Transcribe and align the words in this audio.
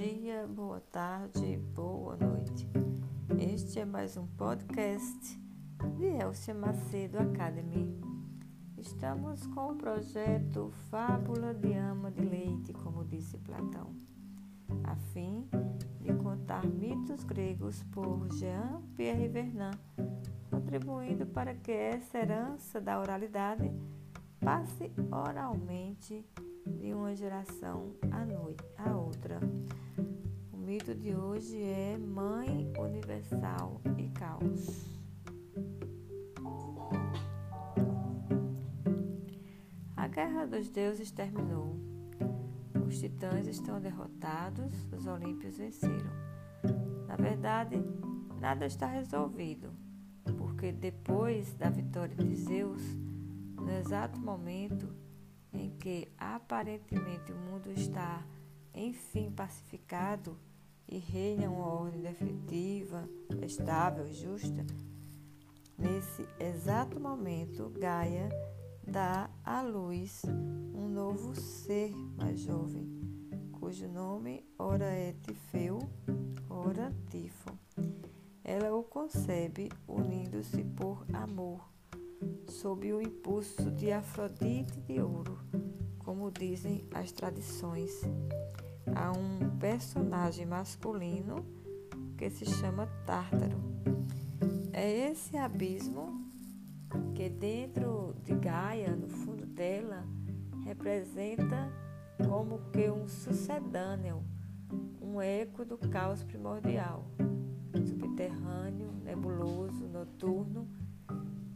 Dia, 0.00 0.46
boa 0.48 0.80
tarde, 0.80 1.58
boa 1.74 2.16
noite. 2.16 2.66
Este 3.38 3.80
é 3.80 3.84
mais 3.84 4.16
um 4.16 4.26
podcast 4.26 5.38
de 5.98 6.06
Elcia 6.06 6.54
Macedo 6.54 7.18
Academy. 7.18 8.00
Estamos 8.78 9.46
com 9.48 9.72
o 9.72 9.76
projeto 9.76 10.72
Fábula 10.88 11.52
de 11.52 11.74
Ama 11.74 12.10
de 12.10 12.22
Leite, 12.22 12.72
como 12.72 13.04
disse 13.04 13.36
Platão, 13.36 13.94
a 14.84 14.96
fim 15.12 15.46
de 16.00 16.14
contar 16.14 16.66
mitos 16.66 17.22
gregos 17.22 17.82
por 17.92 18.26
Jean-Pierre 18.32 19.28
Vernant, 19.28 19.76
contribuindo 20.50 21.26
para 21.26 21.54
que 21.54 21.72
essa 21.72 22.16
herança 22.16 22.80
da 22.80 22.98
oralidade 22.98 23.70
passe 24.40 24.90
oralmente 25.12 26.24
de 26.66 26.92
uma 26.92 27.14
geração 27.14 27.94
à 28.76 28.96
outra. 28.96 29.40
O 30.52 30.56
mito 30.56 30.94
de 30.94 31.14
hoje 31.14 31.60
é 31.62 31.96
Mãe 31.98 32.72
Universal 32.78 33.80
e 33.98 34.08
Caos. 34.10 34.84
A 39.96 40.08
Guerra 40.08 40.46
dos 40.46 40.68
Deuses 40.68 41.10
terminou. 41.10 41.76
Os 42.86 42.98
titãs 42.98 43.46
estão 43.46 43.80
derrotados, 43.80 44.74
os 44.92 45.06
olímpios 45.06 45.58
venceram. 45.58 46.10
Na 47.06 47.16
verdade, 47.16 47.76
nada 48.40 48.66
está 48.66 48.86
resolvido, 48.86 49.70
porque 50.38 50.72
depois 50.72 51.52
da 51.54 51.70
vitória 51.70 52.16
de 52.16 52.34
Zeus, 52.34 52.82
no 53.56 53.70
exato 53.70 54.18
momento 54.18 54.88
em 55.52 55.70
que 55.78 56.08
aparentemente 56.18 57.32
o 57.32 57.36
mundo 57.36 57.70
está 57.72 58.24
enfim 58.74 59.30
pacificado 59.30 60.36
e 60.88 60.98
reina 60.98 61.48
uma 61.48 61.66
ordem 61.66 62.00
definitiva, 62.00 63.08
estável 63.42 64.12
justa, 64.12 64.66
nesse 65.78 66.26
exato 66.38 66.98
momento 66.98 67.70
Gaia 67.70 68.28
dá 68.86 69.30
à 69.44 69.62
luz 69.62 70.22
um 70.74 70.88
novo 70.88 71.34
ser 71.34 71.94
mais 72.16 72.40
jovem, 72.40 72.88
cujo 73.52 73.86
nome 73.88 74.44
ora 74.58 74.86
é 74.86 75.14
Tifeu, 75.22 75.78
ora 76.48 76.92
Tifo. 77.08 77.56
Ela 78.42 78.74
o 78.74 78.82
concebe 78.82 79.70
unindo-se 79.86 80.64
por 80.64 81.06
amor 81.12 81.69
sob 82.46 82.92
o 82.92 83.00
impulso 83.00 83.70
de 83.70 83.90
Afrodite 83.92 84.80
de 84.80 85.00
ouro, 85.00 85.38
como 85.98 86.30
dizem 86.30 86.84
as 86.94 87.12
tradições. 87.12 87.90
Há 88.94 89.12
um 89.12 89.56
personagem 89.58 90.46
masculino 90.46 91.44
que 92.18 92.28
se 92.28 92.44
chama 92.44 92.86
Tártaro. 93.06 93.58
É 94.72 95.10
esse 95.10 95.36
abismo 95.36 96.30
que 97.14 97.28
dentro 97.28 98.14
de 98.24 98.34
Gaia, 98.34 98.94
no 98.94 99.08
fundo 99.08 99.46
dela, 99.46 100.04
representa 100.64 101.72
como 102.28 102.58
que 102.70 102.90
um 102.90 103.08
sucedâneo, 103.08 104.22
um 105.00 105.20
eco 105.20 105.64
do 105.64 105.78
caos 105.78 106.22
primordial, 106.22 107.06
subterrâneo, 107.86 108.92
nebuloso, 109.02 109.88
noturno 109.88 110.68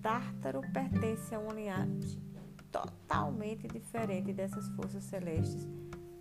Tártaro 0.05 0.61
pertence 0.71 1.35
a 1.35 1.39
uma 1.39 1.55
linhagem 1.55 2.23
totalmente 2.71 3.67
diferente 3.67 4.35
dessas 4.35 4.69
forças 4.77 5.03
celestes, 5.05 5.67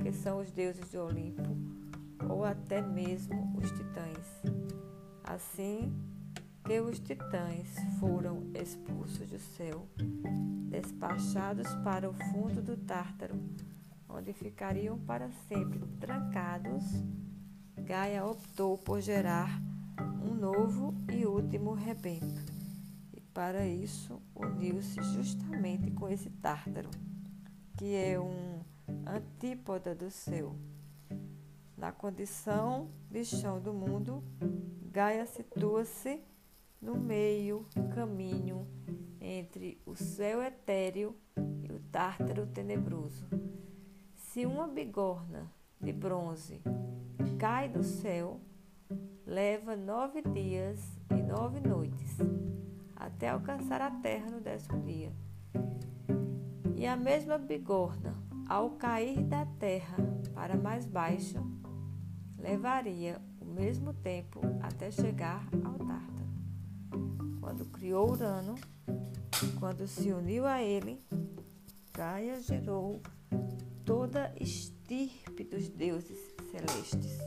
que 0.01 0.13
são 0.13 0.39
os 0.39 0.49
deuses 0.53 0.89
do 0.91 1.03
Olimpo 1.03 1.44
ou 2.29 2.45
até 2.45 2.81
mesmo 2.81 3.53
os 3.57 3.69
titãs. 3.71 4.41
Assim 5.21 5.91
que 6.63 6.79
os 6.79 6.97
titãs 6.97 7.75
foram 7.99 8.49
expulsos 8.53 9.27
do 9.27 9.38
céu, 9.38 9.85
despachados 10.69 11.67
para 11.83 12.09
o 12.09 12.13
fundo 12.31 12.61
do 12.61 12.77
Tártaro, 12.77 13.35
onde 14.07 14.31
ficariam 14.31 14.97
para 14.97 15.29
sempre 15.50 15.79
trancados, 16.00 16.85
Gaia 17.75 18.23
optou 18.23 18.77
por 18.77 19.01
gerar 19.01 19.61
um 20.25 20.33
novo 20.33 20.95
e 21.11 21.25
último 21.25 21.73
rebento 21.73 22.52
para 23.33 23.66
isso, 23.66 24.21
uniu-se 24.35 25.01
justamente 25.01 25.89
com 25.89 26.07
esse 26.07 26.29
Tártaro, 26.29 26.89
que 27.75 27.95
é 27.95 28.19
um 28.19 28.61
antípoda 29.07 29.95
do 29.95 30.11
céu. 30.11 30.55
Na 31.75 31.91
condição 31.91 32.89
de 33.09 33.25
chão 33.25 33.59
do 33.59 33.73
mundo, 33.73 34.23
Gaia 34.91 35.25
situa-se 35.25 36.21
no 36.79 36.95
meio 36.95 37.66
caminho 37.95 38.67
entre 39.19 39.81
o 39.85 39.95
céu 39.95 40.41
etéreo 40.44 41.15
e 41.63 41.71
o 41.71 41.79
Tártaro 41.91 42.45
tenebroso. 42.45 43.27
Se 44.13 44.45
uma 44.45 44.67
bigorna 44.67 45.51
de 45.81 45.91
bronze 45.91 46.61
cai 47.39 47.67
do 47.67 47.83
céu, 47.83 48.39
leva 49.25 49.75
nove 49.75 50.21
dias 50.21 50.79
e 51.09 51.21
nove 51.23 51.59
noites 51.59 52.17
até 53.03 53.29
alcançar 53.29 53.81
a 53.81 53.91
terra 53.91 54.31
no 54.31 54.39
décimo 54.39 54.81
dia. 54.81 55.11
E 56.75 56.87
a 56.87 56.95
mesma 56.95 57.37
bigorna, 57.37 58.15
ao 58.47 58.71
cair 58.71 59.21
da 59.23 59.45
terra 59.45 59.97
para 60.33 60.55
mais 60.55 60.85
baixo, 60.85 61.37
levaria 62.37 63.21
o 63.41 63.45
mesmo 63.45 63.93
tempo 63.93 64.39
até 64.61 64.89
chegar 64.89 65.45
ao 65.65 65.73
Tártaro. 65.73 67.39
Quando 67.41 67.65
criou 67.65 68.11
Urano, 68.11 68.55
quando 69.59 69.85
se 69.85 70.11
uniu 70.13 70.45
a 70.45 70.61
ele, 70.63 70.97
Gaia 71.93 72.39
gerou 72.39 73.01
toda 73.85 74.33
estirpe 74.39 75.43
dos 75.43 75.67
deuses 75.67 76.17
celestes. 76.51 77.17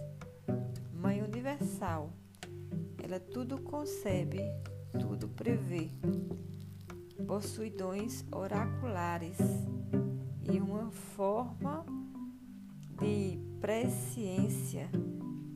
Mãe 0.93 1.23
universal, 1.23 2.11
ela 3.03 3.21
tudo 3.21 3.61
concebe 3.61 4.41
tudo 4.99 5.29
prevê. 5.29 5.91
Possui 7.27 7.71
dons 7.71 8.25
oraculares 8.31 9.39
e 10.53 10.61
uma 10.61 10.91
forma 10.91 11.85
de 13.01 13.39
presciência 13.61 14.89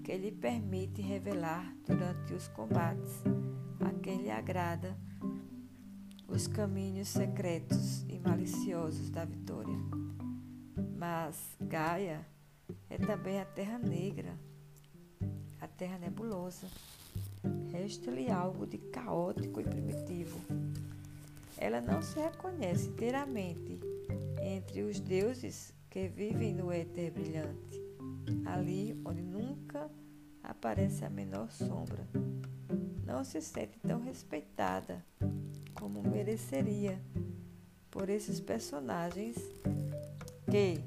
que 0.05 0.17
lhe 0.17 0.33
permite 0.33 1.01
revelar 1.01 1.75
durante 1.87 2.35
os 2.35 2.49
combates 2.49 3.23
a 3.81 3.93
quem 4.01 4.23
lhe 4.23 4.31
agrada 4.31 4.97
os 6.27 6.47
caminhos 6.47 7.09
secretos 7.09 8.03
e 8.09 8.19
maliciosos 8.19 9.11
da 9.11 9.25
vitória. 9.25 9.79
Mas 10.97 11.57
Gaia 11.61 12.27
é 12.89 12.99
também 12.99 13.41
a 13.41 13.45
terra 13.45 13.79
negra, 13.79 14.39
a 15.61 15.67
terra 15.67 15.99
nebulosa 15.99 16.67
resta-lhe 17.71 18.31
algo 18.31 18.67
de 18.67 18.79
caótico 18.79 19.61
e 19.61 19.65
primitivo. 19.65 20.39
Ela 21.57 21.81
não 21.81 22.01
se 22.03 22.19
reconhece 22.19 22.89
inteiramente 22.89 23.81
entre 24.43 24.83
os 24.83 24.99
deuses 25.01 25.73
que 25.89 26.09
vivem 26.09 26.55
no 26.55 26.73
éter 26.73 27.13
brilhante, 27.13 27.81
ali 28.47 28.99
onde 29.05 29.23
nunca 29.23 29.91
aparece 30.43 31.05
a 31.05 31.11
menor 31.11 31.51
sombra. 31.51 32.07
Não 33.05 33.25
se 33.25 33.41
sente 33.41 33.79
tão 33.81 34.01
respeitada 34.01 35.05
como 35.75 36.03
mereceria 36.03 37.01
por 37.91 38.09
esses 38.09 38.41
personagens 38.41 39.37
que, 40.51 40.79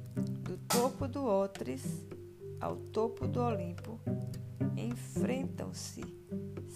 do 0.42 0.58
topo 0.68 1.08
do 1.08 1.26
Otris 1.26 1.84
ao 2.60 2.78
topo 2.78 3.28
do 3.28 3.42
Olimpo, 3.42 4.00
enfrentam-se 4.78 6.23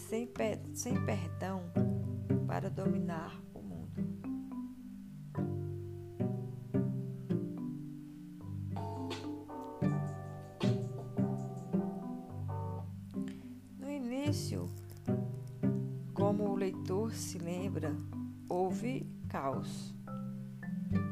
sem, 0.08 0.30
sem 0.74 1.06
perdão 1.06 1.64
para 2.48 2.70
dominar 2.70 3.38
o 3.54 3.62
mundo. 3.62 4.02
No 13.78 13.92
início, 13.92 14.70
como 16.14 16.52
o 16.52 16.56
leitor 16.56 17.12
se 17.12 17.38
lembra, 17.38 17.94
houve 18.48 19.06
caos. 19.28 19.94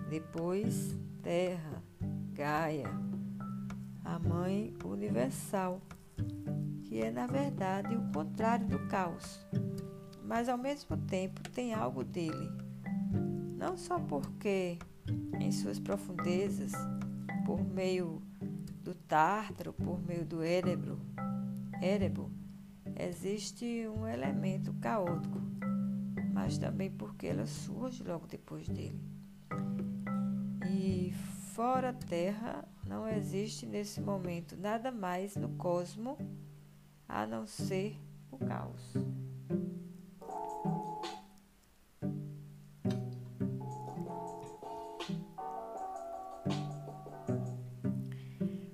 Depois, 0.10 0.98
terra, 1.22 1.84
Gaia, 2.32 2.90
a 4.06 4.18
mãe 4.20 4.74
universal 4.86 5.82
que 6.96 7.02
é 7.02 7.12
na 7.12 7.28
verdade 7.28 7.94
o 7.94 8.10
contrário 8.14 8.66
do 8.68 8.88
caos, 8.88 9.46
mas 10.24 10.48
ao 10.48 10.58
mesmo 10.58 10.96
tempo 10.96 11.42
tem 11.50 11.74
algo 11.74 12.06
dele. 12.06 12.50
Não 13.58 13.76
só 13.76 14.00
porque, 14.00 14.80
em 15.38 15.52
suas 15.52 15.78
profundezas, 15.78 16.72
por 17.46 17.62
meio 17.62 18.22
do 18.82 18.96
Tártaro 18.96 19.74
por 19.74 20.02
meio 20.08 20.26
do 20.26 20.42
Érebo, 20.42 20.98
Érebo 21.82 22.32
existe 22.98 23.86
um 23.90 24.08
elemento 24.08 24.74
caótico, 24.76 25.42
mas 26.34 26.58
também 26.58 26.90
porque 26.90 27.28
ela 27.28 27.46
surge 27.46 28.06
logo 28.06 28.26
depois 28.26 28.70
dele. 28.70 29.04
E 30.66 31.12
fora 31.54 31.90
a 31.90 31.94
Terra 31.94 32.66
não 32.88 33.06
existe 33.06 33.66
nesse 33.66 34.00
momento 34.00 34.56
nada 34.56 34.94
mais 34.94 35.36
no 35.36 35.50
cosmo 35.58 36.18
a 37.08 37.26
não 37.26 37.46
ser 37.46 38.00
o 38.32 38.38
caos. 38.38 38.94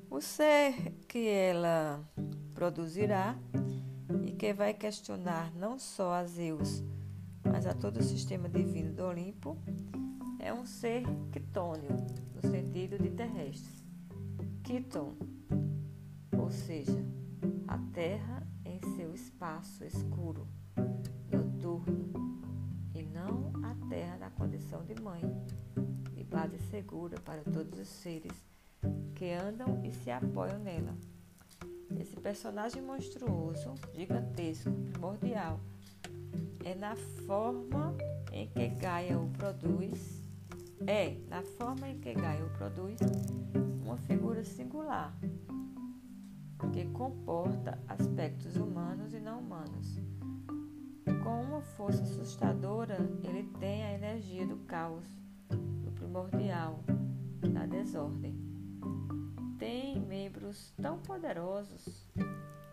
O 0.09 0.21
ser 0.21 0.93
que 1.07 1.27
ela 1.27 1.99
produzirá 2.53 3.35
e 4.25 4.31
que 4.31 4.53
vai 4.53 4.73
questionar 4.73 5.51
não 5.55 5.79
só 5.79 6.13
a 6.13 6.25
Zeus, 6.25 6.83
mas 7.43 7.65
a 7.65 7.73
todo 7.73 7.97
o 7.97 8.03
sistema 8.03 8.47
divino 8.47 8.93
do 8.93 9.03
Olimpo, 9.03 9.57
é 10.39 10.53
um 10.53 10.65
ser 10.65 11.03
quitônio, 11.31 11.95
no 12.35 12.49
sentido 12.49 12.97
de 12.97 13.09
terrestre. 13.09 13.83
Quiton, 14.63 15.15
ou 16.37 16.51
seja, 16.51 17.03
a 17.71 17.77
Terra 17.93 18.45
em 18.65 18.81
seu 18.97 19.15
espaço 19.15 19.85
escuro, 19.85 20.45
noturno, 21.31 22.11
e 22.93 23.01
não 23.01 23.53
a 23.63 23.73
Terra 23.87 24.17
na 24.17 24.29
condição 24.29 24.83
de 24.83 25.01
mãe, 25.01 25.21
de 26.13 26.21
base 26.25 26.59
segura 26.69 27.17
para 27.21 27.41
todos 27.43 27.79
os 27.79 27.87
seres 27.87 28.33
que 29.15 29.31
andam 29.31 29.81
e 29.85 29.93
se 29.93 30.11
apoiam 30.11 30.59
nela. 30.59 30.93
Esse 31.97 32.17
personagem 32.17 32.81
monstruoso, 32.81 33.73
gigantesco, 33.93 34.69
primordial, 34.91 35.57
é 36.65 36.75
na 36.75 36.97
forma 37.25 37.95
em 38.33 38.49
que 38.49 38.67
Gaia 38.67 39.17
o 39.17 39.29
produz, 39.29 40.21
é 40.85 41.15
na 41.29 41.41
forma 41.41 41.87
em 41.87 41.97
que 42.01 42.13
Gaia 42.13 42.43
o 42.43 42.49
produz, 42.49 42.99
uma 43.85 43.95
figura 43.95 44.43
singular 44.43 45.17
que 46.69 46.85
comporta 46.89 47.77
aspectos 47.87 48.55
humanos 48.55 49.13
e 49.13 49.19
não 49.19 49.39
humanos. 49.39 49.99
Com 51.23 51.41
uma 51.43 51.61
força 51.61 52.03
assustadora, 52.03 52.97
ele 53.23 53.43
tem 53.59 53.83
a 53.83 53.93
energia 53.93 54.45
do 54.45 54.57
caos, 54.65 55.05
do 55.49 55.91
primordial, 55.91 56.83
da 57.53 57.65
desordem 57.65 58.51
tem 59.61 59.99
membros 59.99 60.73
tão 60.81 60.97
poderosos 60.97 62.07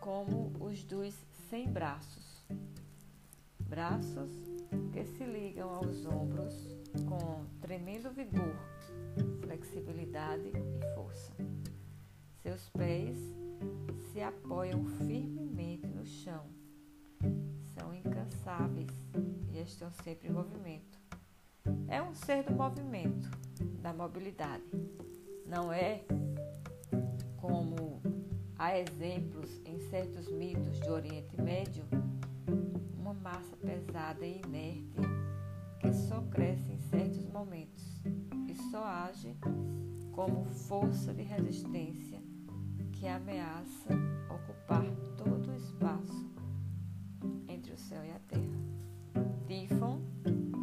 como 0.00 0.50
os 0.58 0.82
dos 0.84 1.14
sem 1.50 1.70
braços. 1.70 2.42
Braços 3.60 4.30
que 4.90 5.04
se 5.04 5.22
ligam 5.22 5.68
aos 5.68 6.06
ombros 6.06 6.54
com 7.06 7.44
tremendo 7.60 8.10
vigor, 8.10 8.56
flexibilidade 9.42 10.50
e 10.50 10.94
força. 10.94 11.34
Seus 12.42 12.68
pés 12.70 13.18
se 14.12 14.20
apoiam 14.20 14.84
firmemente 14.84 15.86
no 15.88 16.06
chão. 16.06 16.46
São 17.74 17.92
incansáveis 17.92 18.90
e 19.52 19.58
estão 19.60 19.90
sempre 19.90 20.28
em 20.28 20.32
movimento. 20.32 20.98
É 21.88 22.00
um 22.00 22.14
ser 22.14 22.44
do 22.44 22.54
movimento, 22.54 23.28
da 23.82 23.92
mobilidade. 23.92 24.64
Não 25.44 25.72
é 25.72 26.04
como 27.36 28.00
há 28.56 28.78
exemplos 28.78 29.60
em 29.64 29.80
certos 29.90 30.30
mitos 30.30 30.78
do 30.80 30.92
Oriente 30.92 31.40
Médio, 31.40 31.84
uma 32.96 33.14
massa 33.14 33.56
pesada 33.56 34.24
e 34.24 34.40
inerte 34.44 35.17
que 35.78 35.92
só 35.92 36.20
cresce 36.30 36.72
em 36.72 36.78
certos 36.78 37.26
momentos 37.26 38.02
e 38.48 38.54
só 38.70 38.84
age 38.84 39.36
como 40.12 40.44
força 40.46 41.14
de 41.14 41.22
resistência 41.22 42.20
que 42.92 43.06
ameaça 43.06 43.94
ocupar 44.28 44.84
todo 45.16 45.50
o 45.50 45.54
espaço 45.54 46.32
entre 47.46 47.72
o 47.72 47.78
céu 47.78 48.04
e 48.04 48.10
a 48.10 48.18
terra. 48.26 48.58
Tifon, 49.46 50.00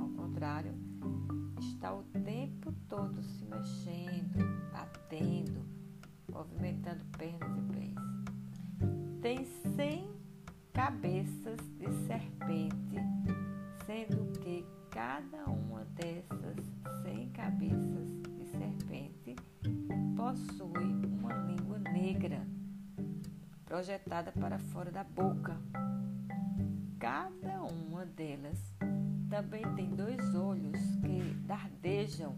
ao 0.02 0.10
contrário, 0.10 0.74
está 1.60 1.94
o 1.94 2.04
tempo 2.04 2.74
todo 2.90 3.24
se 3.24 3.46
mexendo, 3.46 4.38
batendo, 4.74 5.66
movimentando 6.30 7.06
pernas 7.18 7.58
e 7.58 7.62
pés. 7.74 7.96
Tem 9.22 9.46
cem 9.76 10.10
cabeças 10.74 11.60
de 11.80 11.90
serpente, 12.06 12.96
sendo 13.86 14.38
que 14.40 14.66
cada 14.96 15.44
uma 15.52 15.84
dessas 15.96 16.56
cem 17.04 17.30
cabeças 17.32 18.08
de 18.38 18.46
serpente 18.46 19.36
possui 20.16 21.06
uma 21.20 21.34
língua 21.34 21.78
negra 21.80 22.48
projetada 23.66 24.32
para 24.32 24.58
fora 24.58 24.90
da 24.90 25.04
boca. 25.04 25.58
Cada 26.98 27.62
uma 27.64 28.06
delas 28.06 28.58
também 29.30 29.66
tem 29.76 29.90
dois 29.90 30.34
olhos 30.34 30.80
que 31.02 31.34
dardejam 31.46 32.34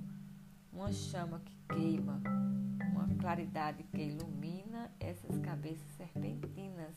uma 0.73 0.91
chama 0.91 1.39
que 1.45 1.75
queima 1.75 2.19
claridade 3.19 3.83
que 3.91 4.01
ilumina 4.01 4.89
essas 4.99 5.37
cabeças 5.39 5.87
serpentinas 5.97 6.95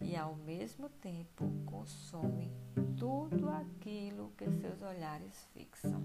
e 0.00 0.16
ao 0.16 0.34
mesmo 0.34 0.88
tempo 0.88 1.48
consome 1.66 2.50
tudo 2.98 3.48
aquilo 3.50 4.32
que 4.36 4.50
seus 4.50 4.82
olhares 4.82 5.46
fixam. 5.52 6.02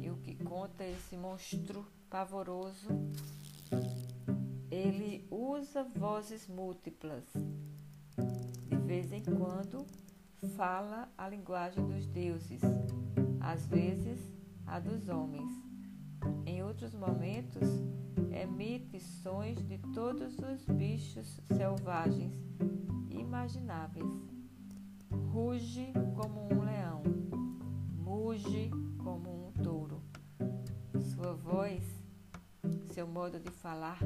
E 0.00 0.10
o 0.10 0.16
que 0.16 0.34
conta 0.36 0.84
esse 0.84 1.16
monstro 1.16 1.86
pavoroso? 2.08 2.88
Ele 4.70 5.26
usa 5.30 5.84
vozes 5.84 6.46
múltiplas. 6.46 7.24
De 8.68 8.76
vez 8.76 9.12
em 9.12 9.22
quando 9.22 9.86
fala 10.56 11.12
a 11.16 11.28
linguagem 11.28 11.86
dos 11.86 12.06
deuses, 12.06 12.62
às 13.40 13.66
vezes 13.66 14.18
a 14.66 14.78
dos 14.78 15.08
homens 15.08 15.71
em 16.46 16.62
outros 16.62 16.94
momentos, 16.94 17.68
emite 18.32 19.00
sons 19.00 19.58
de 19.66 19.78
todos 19.94 20.38
os 20.38 20.64
bichos 20.66 21.40
selvagens 21.56 22.34
imagináveis. 23.10 24.06
Ruge 25.32 25.92
como 26.14 26.52
um 26.52 26.64
leão, 26.64 27.02
muge 27.96 28.70
como 29.02 29.48
um 29.48 29.52
touro. 29.62 30.02
Sua 31.14 31.34
voz, 31.34 31.82
seu 32.92 33.06
modo 33.06 33.38
de 33.40 33.50
falar 33.50 33.98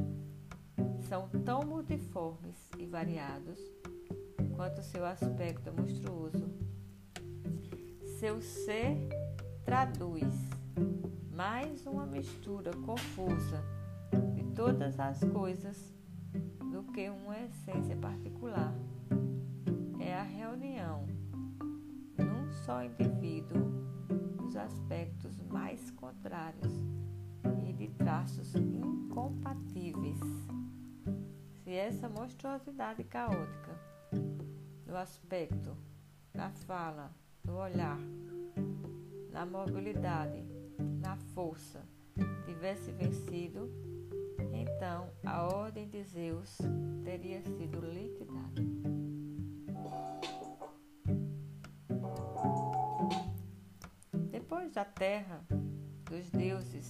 são 1.09 1.29
tão 1.45 1.63
multiformes 1.63 2.57
e 2.79 2.87
variados 2.87 3.59
quanto 4.57 4.83
seu 4.83 5.05
aspecto 5.05 5.73
monstruoso. 5.73 6.49
Seu 8.19 8.41
ser 8.41 8.97
traduz 9.65 10.25
mais 11.37 11.87
uma 11.87 12.07
mistura 12.07 12.71
confusa 12.87 13.63
de 14.35 14.43
todas 14.55 14.99
as 14.99 15.21
coisas 15.21 15.95
do 16.73 16.83
que 16.95 17.11
uma 17.11 17.39
essência 17.41 17.95
particular. 17.95 18.73
É 20.01 20.15
a 20.15 20.23
reunião 20.23 21.07
num 22.17 22.51
só 22.65 22.83
indivíduo 22.83 23.71
dos 24.39 24.57
aspectos 24.57 25.39
mais 25.43 25.91
contrários 25.91 26.73
e 27.69 27.73
de 27.75 27.89
traços 27.89 28.55
incompatíveis. 28.55 30.21
Se 31.63 31.71
essa 31.71 32.09
monstruosidade 32.09 33.05
caótica 33.05 33.79
no 34.87 34.97
aspecto, 34.97 35.77
na 36.33 36.49
fala, 36.51 37.11
no 37.45 37.59
olhar, 37.59 37.99
na 39.31 39.45
mobilidade, 39.45 40.57
força 41.35 41.83
tivesse 42.45 42.91
vencido, 42.93 43.71
então 44.53 45.11
a 45.25 45.45
ordem 45.45 45.89
de 45.89 46.03
Zeus 46.05 46.59
teria 47.05 47.43
sido 47.43 47.81
liquidada. 47.81 48.63
Depois 54.31 54.73
da 54.73 54.85
terra, 54.85 55.45
dos 56.05 56.31
deuses 56.31 56.89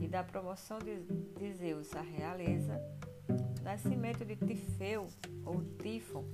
e 0.00 0.06
da 0.06 0.22
promoção 0.22 0.78
de, 0.78 1.00
de 1.38 1.52
Zeus 1.54 1.94
à 1.94 2.00
realeza, 2.00 2.80
o 3.28 3.62
nascimento 3.62 4.24
de 4.24 4.36
Tifeu 4.36 5.06
ou 5.44 5.62
Tifon 5.82 6.24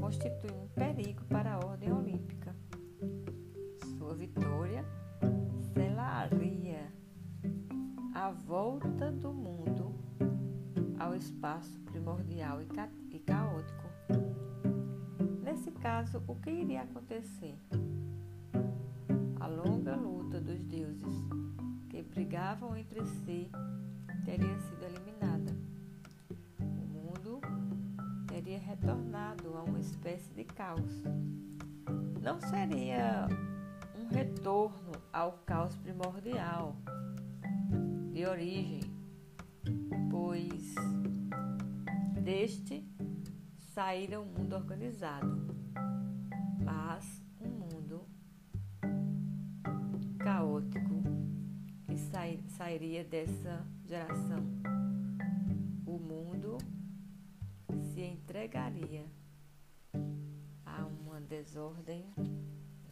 constitui 0.00 0.50
um 0.52 0.68
perigo 0.68 1.24
para 1.26 1.54
a 1.54 1.58
ordem 1.58 1.92
olímpica. 1.92 2.54
Sua 3.98 4.14
vitória 4.14 4.84
a 8.14 8.30
volta 8.30 9.10
do 9.10 9.32
mundo 9.32 9.90
espaço 11.20 11.78
primordial 11.80 12.62
e, 12.62 12.64
ca 12.64 12.88
e 13.10 13.18
caótico. 13.18 13.84
Nesse 15.42 15.70
caso, 15.70 16.22
o 16.26 16.34
que 16.34 16.50
iria 16.50 16.82
acontecer? 16.82 17.54
A 19.38 19.46
longa 19.46 19.94
luta 19.94 20.40
dos 20.40 20.64
deuses 20.64 21.14
que 21.90 22.02
brigavam 22.02 22.74
entre 22.76 23.04
si 23.04 23.50
teria 24.24 24.58
sido 24.60 24.84
eliminada. 24.84 25.54
O 26.58 26.86
mundo 26.86 27.40
teria 28.26 28.58
retornado 28.58 29.54
a 29.56 29.62
uma 29.62 29.80
espécie 29.80 30.32
de 30.32 30.44
caos. 30.44 31.02
Não 32.22 32.40
seria 32.40 33.28
retorno 34.10 34.92
ao 35.12 35.32
caos 35.46 35.76
primordial 35.76 36.76
de 38.12 38.26
origem, 38.26 38.80
pois 40.10 40.74
deste 42.20 42.84
saíra 43.72 44.20
um 44.20 44.26
mundo 44.26 44.54
organizado, 44.56 45.54
mas 46.64 47.22
um 47.40 47.48
mundo 47.48 48.04
caótico 50.18 51.02
que 51.86 51.96
sairia 52.48 53.04
dessa 53.04 53.64
geração. 53.84 54.44
O 55.86 55.98
mundo 55.98 56.58
se 57.92 58.00
entregaria 58.00 59.06
a 60.66 60.84
uma 60.84 61.20
desordem 61.20 62.04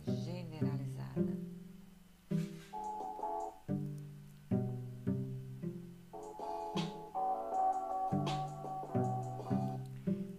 generalizada. 0.09 1.37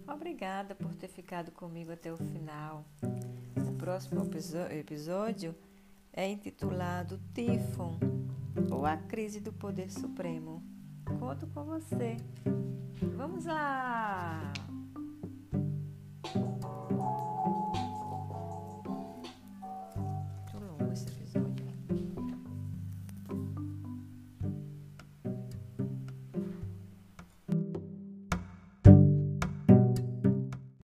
Obrigada 0.06 0.74
por 0.74 0.94
ter 0.94 1.08
ficado 1.08 1.50
comigo 1.52 1.92
até 1.92 2.12
o 2.12 2.16
final. 2.16 2.84
O 3.68 3.72
próximo 3.76 4.28
episódio 4.70 5.54
é 6.12 6.28
intitulado 6.28 7.20
Tifon 7.34 7.98
ou 8.70 8.86
a 8.86 8.96
crise 8.96 9.40
do 9.40 9.52
poder 9.52 9.90
supremo. 9.90 10.62
Conto 11.18 11.46
com 11.48 11.64
você. 11.64 12.16
Vamos 13.16 13.44
lá! 13.44 14.52